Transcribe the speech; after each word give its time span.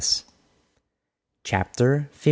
CHAPTER 1.43 2.09
XVI. 2.11 2.15